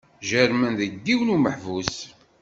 [0.29, 1.95] Jerrmen deg yiwen umeḥbus.